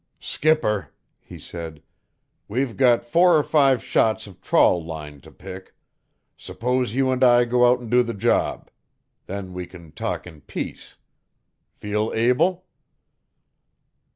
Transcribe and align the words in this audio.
"Skipper," 0.19 0.91
he 1.19 1.37
said, 1.37 1.83
"we've 2.47 2.75
got 2.75 3.05
four 3.05 3.37
or 3.37 3.43
five 3.43 3.83
shots 3.83 4.25
of 4.25 4.41
trawl 4.41 4.83
line 4.83 5.21
to 5.21 5.31
pick. 5.31 5.75
Suppose 6.35 6.95
you 6.95 7.11
and 7.11 7.23
I 7.23 7.45
go 7.45 7.69
out 7.69 7.81
an' 7.81 7.91
do 7.91 8.01
the 8.01 8.15
job? 8.15 8.71
Then 9.27 9.53
we 9.53 9.67
can 9.67 9.91
talk 9.91 10.25
in 10.25 10.41
peace. 10.41 10.95
Feel 11.77 12.11
able?" 12.15 12.65